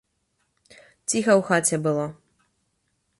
[1.09, 2.05] Ціха ў хаце было.